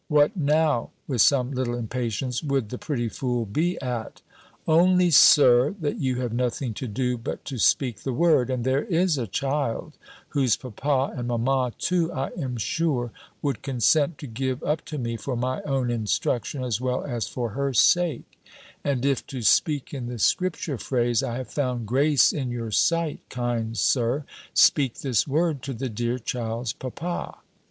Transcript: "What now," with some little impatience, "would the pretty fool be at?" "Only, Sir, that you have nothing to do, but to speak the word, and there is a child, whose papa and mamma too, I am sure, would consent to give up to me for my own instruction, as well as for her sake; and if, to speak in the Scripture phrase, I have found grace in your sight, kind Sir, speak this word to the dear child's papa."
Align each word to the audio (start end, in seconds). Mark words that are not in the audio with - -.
"What 0.07 0.35
now," 0.35 0.89
with 1.07 1.21
some 1.21 1.51
little 1.51 1.75
impatience, 1.75 2.41
"would 2.41 2.69
the 2.69 2.79
pretty 2.79 3.07
fool 3.07 3.45
be 3.45 3.79
at?" 3.81 4.23
"Only, 4.67 5.11
Sir, 5.11 5.75
that 5.79 5.99
you 5.99 6.15
have 6.21 6.33
nothing 6.33 6.73
to 6.73 6.87
do, 6.87 7.19
but 7.19 7.45
to 7.45 7.59
speak 7.59 7.97
the 7.97 8.11
word, 8.11 8.49
and 8.49 8.63
there 8.63 8.85
is 8.85 9.19
a 9.19 9.27
child, 9.27 9.95
whose 10.29 10.55
papa 10.57 11.13
and 11.15 11.27
mamma 11.27 11.73
too, 11.77 12.11
I 12.13 12.29
am 12.29 12.57
sure, 12.57 13.11
would 13.43 13.61
consent 13.61 14.17
to 14.17 14.25
give 14.25 14.63
up 14.63 14.83
to 14.85 14.97
me 14.97 15.17
for 15.17 15.35
my 15.35 15.61
own 15.67 15.91
instruction, 15.91 16.63
as 16.63 16.81
well 16.81 17.03
as 17.03 17.27
for 17.27 17.49
her 17.49 17.71
sake; 17.71 18.39
and 18.83 19.05
if, 19.05 19.23
to 19.27 19.43
speak 19.43 19.93
in 19.93 20.07
the 20.07 20.17
Scripture 20.17 20.79
phrase, 20.79 21.21
I 21.21 21.37
have 21.37 21.49
found 21.49 21.85
grace 21.85 22.33
in 22.33 22.49
your 22.49 22.71
sight, 22.71 23.19
kind 23.29 23.77
Sir, 23.77 24.25
speak 24.55 25.01
this 25.01 25.27
word 25.27 25.61
to 25.61 25.75
the 25.75 25.89
dear 25.89 26.17
child's 26.17 26.73
papa." 26.73 27.37